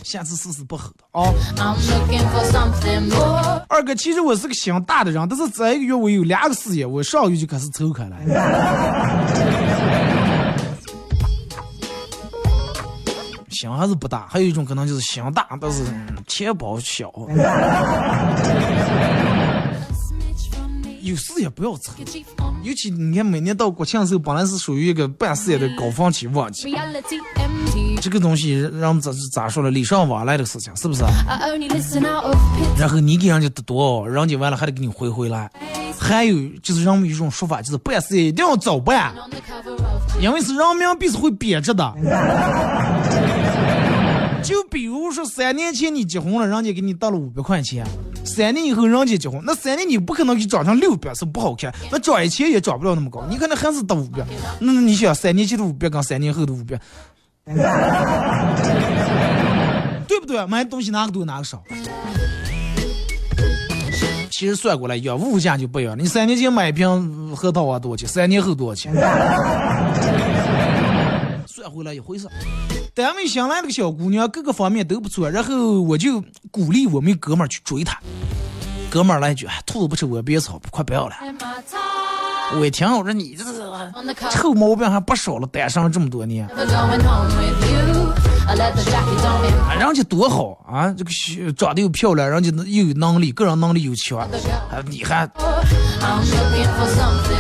[0.05, 1.34] 下次试试不吼的啊、
[3.68, 8.16] 二哥，其实我是个心大的人，但是这一个月我有两个事业，我上个月就开始抽开了。
[13.59, 15.82] 心还是不大，还有一种可能就是心大，但是
[16.28, 17.12] 钱包小。
[21.00, 26.70] 有事也不要抽，Your chief on 尤其你看每年到国庆的时候，本来是属于一个办事业的高峰期旺季，
[28.02, 29.70] 这个东西让我们咋咋说呢？
[29.70, 31.02] 礼尚往来的事情，是不是？
[32.78, 35.50] 然后你给人家的多，人家完了还得给你回回来，
[35.98, 39.14] 还有就是人们有一种说法，就是办事业一定要早办，
[40.20, 41.94] 因为是人民币是会贬值的。
[44.43, 47.84] 就比如说三年前你结婚了，人家给你到了五百块钱，
[48.24, 51.74] 三年以后人家结婚，那三年你不可能给涨成六百，是不好看。
[51.91, 54.24] 那涨一千也涨不了那么高，你可能还是得五百。
[54.61, 56.80] 那你想，三年前的五百跟三年后的五百，
[60.07, 60.47] 对不对？
[60.47, 61.62] 买东西哪个多哪个少。
[64.30, 65.99] 其实算过来一样，物价就不一样。
[65.99, 68.09] 你三年前买一瓶核桃花多少钱？
[68.09, 68.95] 三年后多少钱？
[71.47, 72.28] 算回来一回事。
[72.99, 75.30] 单位新来那个小姑娘，各个方面都不错。
[75.30, 76.20] 然后我就
[76.51, 77.96] 鼓励我们哥们儿去追她。
[78.90, 81.14] 哥们儿来一句：“兔子不吃窝边草，快不要了。”
[82.59, 83.44] 我一听，我说你这
[84.30, 86.44] 臭毛病还不少了，单身这么多年。
[86.49, 86.55] 啊，
[89.78, 90.92] 人家多好啊！
[90.99, 91.11] 这个
[91.53, 94.28] 长得又漂亮，人家又有能力，个人能力又强，啊，
[94.88, 95.24] 你还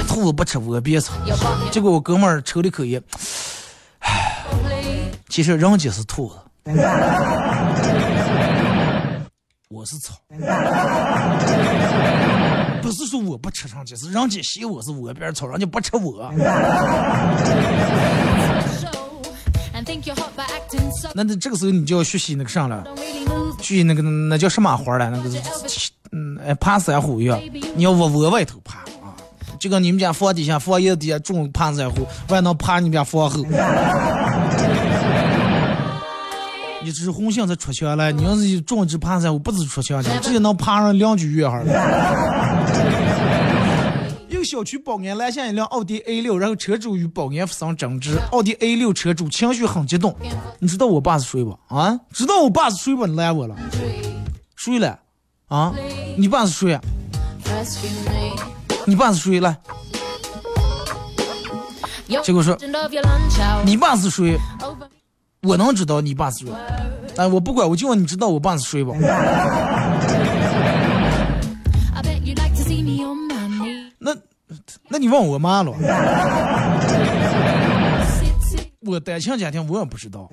[0.06, 1.14] 兔子不吃窝边草？
[1.72, 3.02] 结果我哥们儿抽了口烟。
[5.28, 6.36] 其实人家是兔子，
[9.68, 10.14] 我是草。
[12.80, 16.32] 不是说我不吃上去，是人家嫌我是窝边草，人家不吃我。
[21.14, 22.84] 那那这个时候你就要学习那个啥了.
[23.60, 25.10] 学习那个那叫什么花了？
[25.10, 25.30] 那个
[26.12, 27.38] 嗯，哎，爬山虎一样，
[27.76, 29.14] 你要往窝外头爬啊，
[29.60, 33.44] 就跟你们家房底下房檐底下种爬山虎，还能爬你们家房后。
[36.88, 41.64] 你只红杏才出墙来，你要是种一只爬山我，不止出墙去，直接能爬上两居院哈儿。
[44.26, 50.16] 一个小区保安拦下一辆奥迪 A 六，然后车主与保安发生争执，奥迪 A 六车主情绪很激动。
[50.60, 51.50] 你知道我爸是谁不？
[51.66, 53.06] 啊，知道我爸是谁不？
[53.06, 53.54] 你拦我了，
[54.56, 54.98] 谁了？
[55.48, 55.74] 啊，
[56.16, 56.80] 你爸是谁？
[58.86, 59.40] 你爸是谁？
[59.40, 59.54] 来，
[62.24, 62.56] 结果说
[63.62, 64.38] 你爸是谁？
[65.42, 66.52] 我能知道你爸是谁？
[67.16, 68.94] 哎，我不管，我就问你知道我爸是谁不.
[73.98, 74.14] 那，
[74.88, 75.72] 那你问我妈了。
[78.86, 80.30] 我单亲家庭，我也不知道.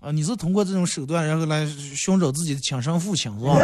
[0.00, 0.10] 啊。
[0.10, 3.58] 你是通过这种手段，然后来寻找自己的亲生父亲是吧？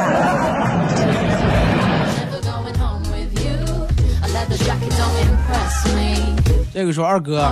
[6.72, 7.48] 这个说二哥.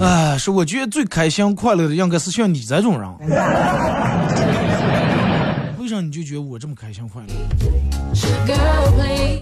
[0.00, 3.08] 哎，是我觉得最开心快乐的应该是像你这种人。
[5.78, 7.28] 为啥你就觉得我这么开心快乐？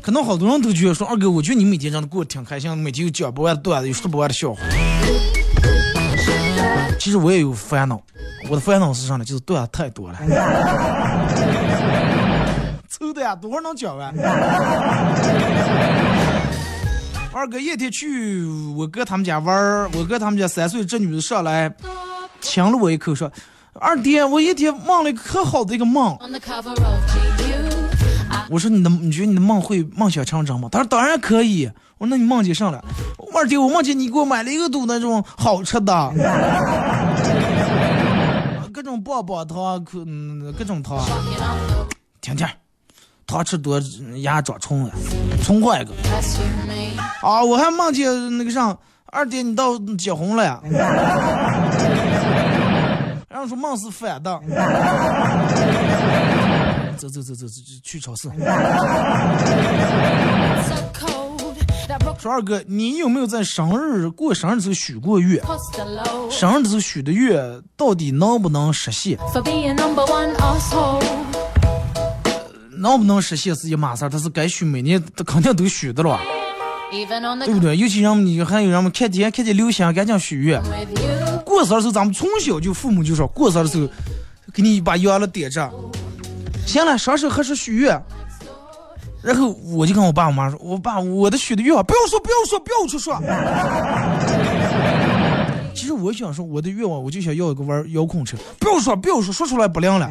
[0.02, 4.60] 可能好多人都觉得说二哥，我觉得你每天这样过得挺开心，每天有讲不完的段子，有说不完的笑话。
[6.98, 7.98] 其实我也有烦恼，
[8.50, 9.24] 我的烦恼是啥呢？
[9.24, 10.18] 就是段子太多了，
[12.88, 14.14] 凑的呀，多少能讲完？
[17.32, 18.44] 二哥一天去
[18.76, 21.74] 我哥他们家玩儿，我哥他们家三岁这女的上来
[22.40, 23.32] 亲了我一口，说
[23.80, 26.16] ：“二爹，我一天梦了一个可好的一个梦。”
[28.50, 30.68] 我说你的，你觉得你的梦会梦想成真吗？
[30.70, 31.70] 他说当然可以。
[31.96, 32.84] 我说那你梦见啥了？
[33.16, 36.12] 我二爹，我梦见你给我买了一个肚那种好吃的，
[38.74, 40.98] 各种棒棒糖，各嗯各种糖
[42.20, 42.48] 天天
[43.32, 43.80] 糖吃多
[44.16, 44.90] 牙长虫了，
[45.42, 45.92] 重换一个
[47.22, 47.42] 啊！
[47.42, 48.76] 我还梦见那个啥，
[49.06, 50.60] 二爹你到结婚了呀？
[53.30, 54.38] 然后说梦是反的。
[56.98, 58.28] 走走走走走，去超市。
[62.18, 65.42] 说二哥，你有没有在生日过生日时候许过愿？
[66.30, 70.32] 生日的时候许的愿到底能不能实现？forbe a number one,
[72.82, 76.18] 能不能实现是一码事儿，但是该许每年他肯定都许的了
[76.90, 77.06] 对
[77.54, 77.76] 不对？
[77.76, 80.60] 尤其人们你还有人们看天看见流星，赶紧许愿。
[81.46, 83.88] 过生日的时候，咱们从小就父母就说，过生日的时候
[84.52, 85.70] 给你把羊了点着，
[86.66, 88.02] 行了，啥时候合适许愿？
[89.22, 93.16] 然后我就跟我爸我妈说，我爸我的许的愿望，不要说不要说不要去说。
[95.72, 100.10] 其实我想说我的愿望，我就想要一个玩遥控车，不要说不要说，说出来不亮了。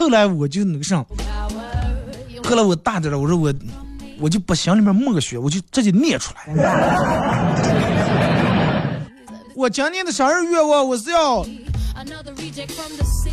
[0.00, 1.04] 后来我就那个啥，
[2.42, 3.52] 后来我大点了，我说我
[4.18, 6.46] 我就把心里面默个许，我就直接念出来。
[9.54, 11.44] 我今年的生日愿望，我是要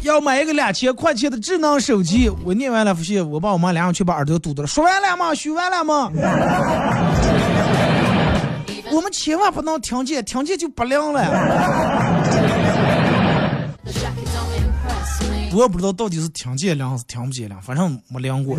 [0.02, 2.30] 要买一个两千块钱的智能手机。
[2.44, 4.68] 我念完了，不行我爸我妈两个去把耳朵堵住了。
[4.68, 5.34] 说完了吗？
[5.34, 6.12] 许完了吗？
[8.92, 11.97] 我们千万不能听见，听见就不灵了。
[15.58, 18.56] 我也不知道到底是听见凉还是听不见凉，反正没凉过。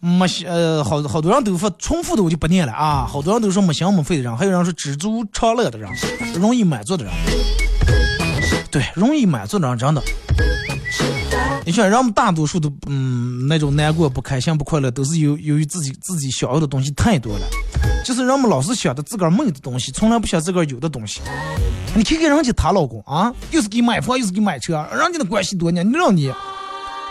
[0.00, 5.90] 没呃，好好多人都说重复的我就不念了啊，好多人都说没心没肺的人，还有人说知足常乐的人，
[6.40, 7.12] 容易满足的人。
[8.70, 10.02] 对，容易满足的人真的，
[11.66, 17.46] 你想人们大多数的嗯那种难过、不开心、不快乐，都是由由于自己自己想要的东西太多了，
[18.04, 21.20] 就是人们老是想着自个儿没有的东西，从来不想自个儿有的东西。
[21.94, 26.30] 你看看人家她老公啊，又是给买房又是给买车，人家的关系多呢，你让你，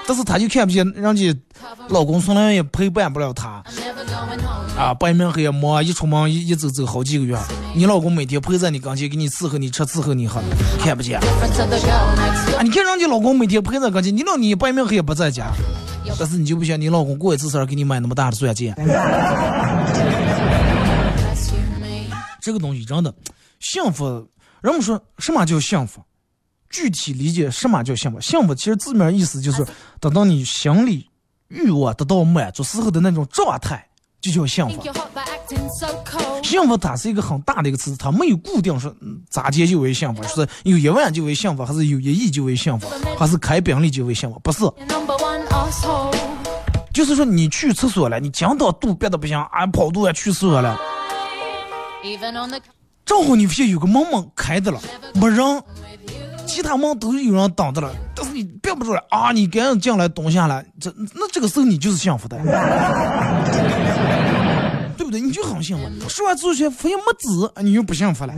[0.08, 1.36] 但是她就看不见人家
[1.89, 3.64] 老公从来也陪伴不了她。
[4.78, 7.38] 啊，白天黑夜忙，一出门一一走走好几个月，
[7.76, 10.41] 你老公每天陪在你跟前，给你伺候你吃，伺候你喝，
[10.80, 11.20] 看不见。
[11.20, 11.26] 啊，
[12.64, 15.51] 你看人家老公每天陪在跟前，你让你白天黑夜不在家，
[16.20, 18.74] 但是你就不想你老公过一次生日给你买那么大的钻戒，
[22.41, 23.14] 这个东西真的
[23.60, 24.28] 幸福。
[24.62, 26.01] 人们说什么叫幸福？
[26.74, 28.19] 具体理解什么叫幸福？
[28.19, 29.63] 幸福其实字面意思就是
[29.99, 31.07] 得到你心里
[31.49, 33.88] 欲望得到满足时候的那种状态，
[34.19, 34.82] 就叫幸福.
[36.41, 44.39] 幸福它是一个很大的一个词，它没有固定说嗯咋接就为幸福，是有一万就为幸福，还是有一亿就为幸福，还是开宾利就为幸福？
[44.39, 44.65] 不是.
[46.91, 50.76] 就是说你去厕所了，你讲到肚憋的不行，啊跑肚也去厕所了
[53.05, 54.82] 正好你发现有个门门开的了，
[55.13, 55.39] 没人.
[56.54, 62.38] 其他门都有人挡着了，但是你憋不住了啊，你赶紧进来蹲下来，这那这个时候你就是幸福的。
[64.95, 65.20] 对不对？
[65.20, 65.84] 你就很幸福。
[66.08, 67.28] 说完之后，发现没纸，
[67.64, 68.34] 你又不幸福了。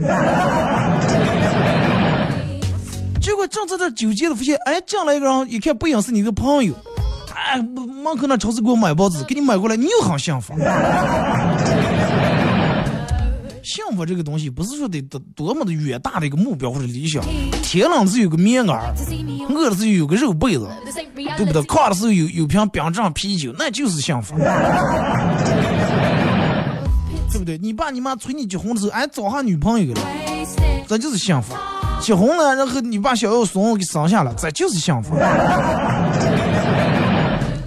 [3.20, 6.72] 结果正在这纠结的发现，哎，进来一个人，一看不应是你的朋友，
[7.34, 10.54] 哎，门口那超市给我买包纸，给你买过来，你又很幸福。
[13.66, 17.20] 幸福这个东西，不是说得多多么的远大的一个目标或者理想，
[17.64, 18.78] 天冷的时候有个棉袄，
[19.52, 20.68] 饿的时候有个肉被子，
[21.36, 21.60] 对不对？
[21.64, 24.36] 渴的时候有有瓶冰镇啤酒，那就是幸福，
[27.28, 27.58] 对不对？
[27.58, 30.00] 你爸你妈催你结婚的时候，哎，找下女朋友了，
[30.86, 31.52] 这就是幸福。
[32.00, 35.16] 结婚了，然后你把小腰松给生下了，这就是幸福。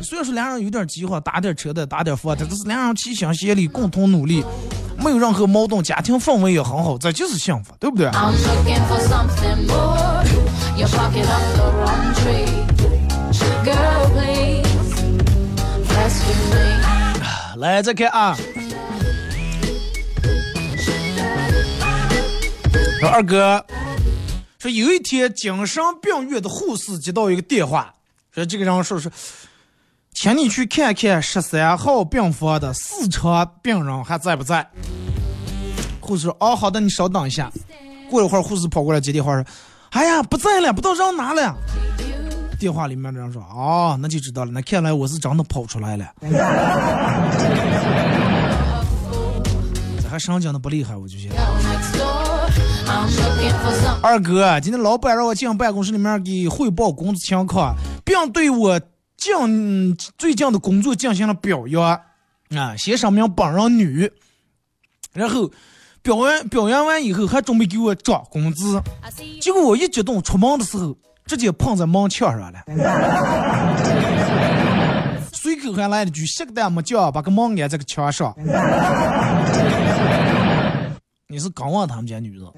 [0.02, 4.46] 虽然说两人有点计划，打点车的，打点房的，但是两人齐心协力，共同努力，
[5.02, 8.06] 没有任何矛盾，家庭氛围也很好，这就是幸福，对不对？
[17.58, 18.38] 来，再看啊。
[23.00, 23.66] 说二哥，
[24.60, 27.94] 说有一天精神病院的护士接到一个电话，
[28.34, 29.10] 说这个人说是。
[30.14, 34.68] 请你去看看十三号病房的四床病人还在不在。
[36.00, 37.52] 护士说，哦，好的，你稍等一下。
[38.10, 39.46] 过一会儿，护士跑过来接电话说，
[39.92, 41.56] 哎呀，不在了，不知道让哪了。
[42.60, 46.06] 电话里面的人说，哦，那就知道了，那看来我是真的跑出来了。
[50.04, 51.36] 咋还上讲的不厉害，我就觉得。
[54.02, 58.82] 二哥，今天老板让我进办公室里面给汇报工作情况，并对我
[59.20, 62.02] 近最近的工作进行了表扬。
[62.56, 64.12] 啊，先声明本人女，
[65.14, 65.52] 然后
[66.02, 68.82] 表扬表扬完以后还准备给我涨工资。
[69.40, 72.64] 结果我一激动出门的时候，直接碰在门墙上了。
[75.32, 78.34] 随口还来了句：“下个蛋没叫，把个门安在个墙上。”
[81.28, 82.52] 你是刚问他们家女的。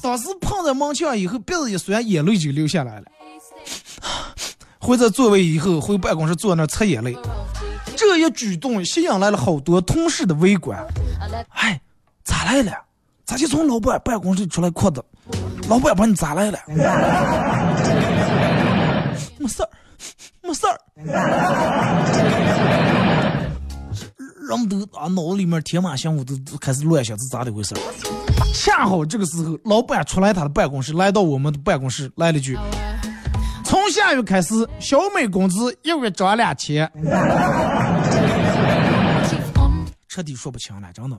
[0.00, 3.06] 当时碰在门墙以后，鼻子一酸，眼泪就流下来了。
[4.78, 7.16] 回到座位以后，回办公室坐那儿擦眼泪。
[7.96, 10.78] 这一举动吸引来了好多同事的围观。
[11.50, 11.80] 哎，
[12.24, 12.72] 咋来了？
[13.24, 15.04] 咋就从老板办公室出来哭的？
[15.68, 16.58] 老板把你咋来了？
[19.38, 19.68] 没事儿，
[20.42, 20.78] 没事儿。
[24.48, 27.80] 人们都啊脑子里面天马行空，都都开始乱想是咋的回事儿。
[28.54, 32.56] 恰好这个时候，老板出来他的办公室，来到我们的办公室，来了句
[33.66, 36.88] ：“从下月开始，小美工资一月涨两千”
[40.08, 41.16] 彻底说不清了，真的。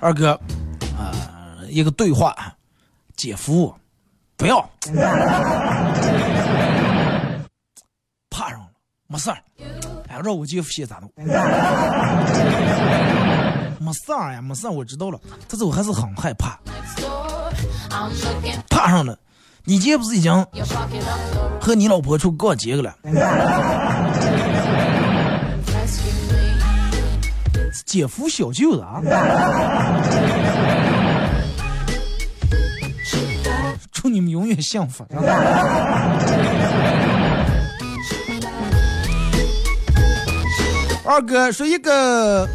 [0.00, 0.32] 二哥，
[0.98, 1.12] 啊、
[1.68, 2.34] 一个对话，
[3.14, 3.74] 姐夫，
[4.36, 4.68] 不要，
[8.30, 8.66] 怕上了，
[9.06, 9.36] 没事儿，
[10.20, 11.10] 让我姐夫先咋弄？
[13.78, 16.58] 没事儿呀，没事儿，我知道了，但是我还是很害怕，
[18.70, 19.18] 怕上了，
[19.64, 20.46] 你今天不是已经
[21.60, 22.94] 和你老婆出去逛街去了？
[27.86, 29.02] 姐夫小舅子啊！
[33.90, 35.04] 祝你们永远幸福。
[41.12, 42.48] 二哥说一个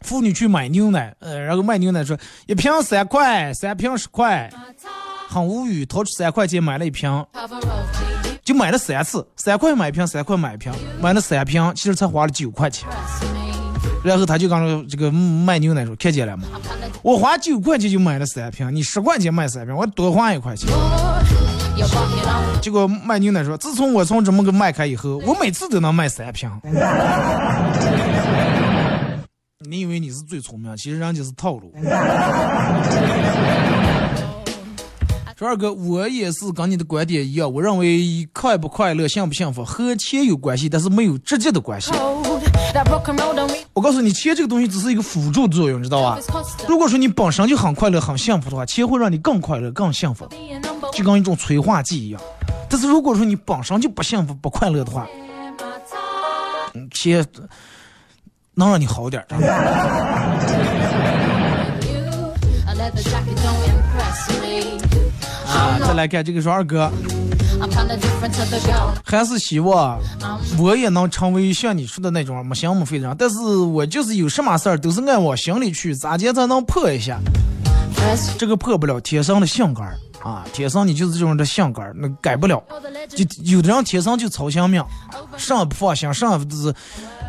[0.00, 4.50] 妇女去买牛奶，呃，然后卖牛奶说一瓶三块，三瓶十块，
[5.28, 7.22] 很无语，掏出三块钱买了一瓶，
[8.42, 12.88] 就买了三次，三块买一瓶，三块买一瓶，买了三瓶，其实才花了九块钱。
[14.02, 16.44] 然后他就刚说这个卖牛奶说看见了吗？
[17.02, 20.66] 我花九块钱就买了三瓶，你十块钱买三瓶，我多花一块钱。
[22.60, 26.50] 结果卖牛奶说，自从我从这么个卖开以后，我每次都能卖三瓶。
[29.68, 31.72] 你以为你是最聪明，其实人家是套路。
[35.36, 41.90] 说二哥，我也是跟你的观点一样，我认为快不快乐、幸不幸福和钱有关系，但是没有直接的关系。
[43.72, 46.18] 我告诉你，钱这个东西只是一个辅助作用，你知道吧？
[46.68, 50.28] 如果说你本身就很快乐、很幸福的话，钱会让你更快乐、更幸福
[50.92, 52.20] 就跟一种催化剂一样。
[52.68, 55.56] 但是如果说你本身就不幸福、不快乐的话，one.
[55.56, 56.88] My time.
[56.92, 57.26] 钱
[58.54, 59.26] 能让你好点儿。
[59.28, 59.36] 的
[65.46, 66.90] 啊，再来看这个说二哥，
[69.04, 69.98] 还是希望
[70.58, 77.18] 我也能成为像你说的那种没心没肺的人，但是我就是有什么事儿都是按往心里去，咋接才能破一下？
[78.38, 79.82] 这个破不了，天生的性格
[80.22, 82.62] 啊，天生你就是这种的性格，那改不了。
[83.08, 84.84] 就有的人天生就操心命，
[85.36, 86.74] 上不放心，上就是，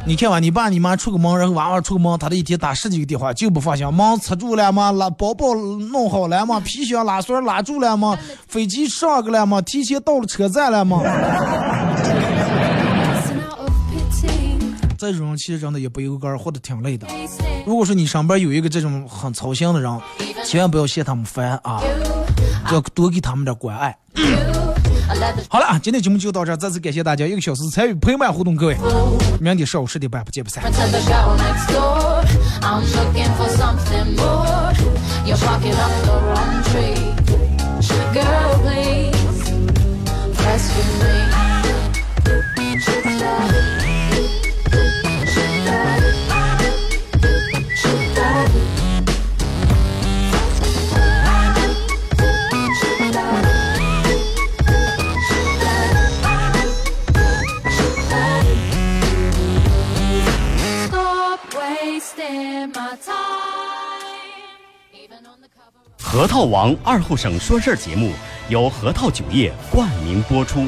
[0.06, 4.92] 你看吧，你爸你妈出个门，然后娃娃出个门，他这一天打十几个电话就不放心，门吃住了吗？
[4.92, 6.60] 拉包包弄好了吗？
[6.60, 8.18] 皮箱拉锁拉住了吗？
[8.48, 9.62] 飞机上个了吗？
[9.62, 11.02] 提前到了车站了吗？
[14.98, 17.08] 这种人其实真的也不油干，活得挺累的。
[17.66, 20.00] 如果说你上班有一个这种很操心的人，
[20.46, 21.82] 千万不要嫌他们烦啊，
[22.72, 23.98] 要多给他们点关爱。
[25.50, 28.78] 好了啊，今天节目就到这，再次感谢大家一个小时参与陪伴互动，各位，
[29.40, 30.64] 明天上午十点半不见不散。
[30.64, 31.72] to the girl next
[66.12, 68.12] 核桃王二后省说事儿节目
[68.50, 70.68] 由核桃酒业冠名播出，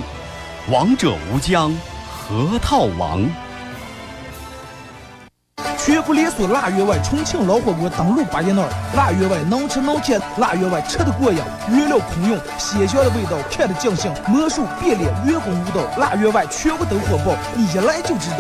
[0.71, 1.75] 王者无疆，
[2.09, 3.21] 核桃王。
[5.77, 11.39] 全国连锁腊月外重庆老火锅登陆巴彦淖尔，腊月外能吃能看，腊月外吃的过瘾，
[11.69, 18.39] 原料空用，鲜香的味道看得尽兴，魔术变脸，员工舞蹈，腊月外全部都火爆，你一来就知道。